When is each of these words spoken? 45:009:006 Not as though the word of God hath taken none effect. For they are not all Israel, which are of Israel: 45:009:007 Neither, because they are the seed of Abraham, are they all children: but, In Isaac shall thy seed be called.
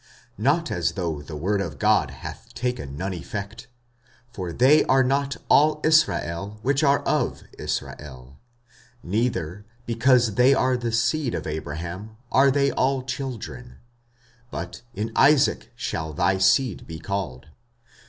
45:009:006 0.35 0.43
Not 0.45 0.71
as 0.71 0.91
though 0.93 1.21
the 1.21 1.35
word 1.35 1.61
of 1.61 1.77
God 1.77 2.09
hath 2.09 2.55
taken 2.55 2.97
none 2.97 3.13
effect. 3.13 3.67
For 4.33 4.51
they 4.51 4.83
are 4.85 5.03
not 5.03 5.37
all 5.47 5.79
Israel, 5.83 6.57
which 6.63 6.83
are 6.83 7.03
of 7.03 7.43
Israel: 7.59 8.39
45:009:007 9.05 9.11
Neither, 9.11 9.65
because 9.85 10.33
they 10.33 10.55
are 10.55 10.75
the 10.75 10.91
seed 10.91 11.35
of 11.35 11.45
Abraham, 11.45 12.17
are 12.31 12.49
they 12.49 12.71
all 12.71 13.03
children: 13.03 13.75
but, 14.49 14.81
In 14.95 15.11
Isaac 15.15 15.71
shall 15.75 16.13
thy 16.13 16.39
seed 16.39 16.87
be 16.87 16.97
called. 16.97 17.49